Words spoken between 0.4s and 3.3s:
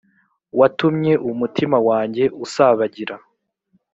watumye umutima wanjye usabagira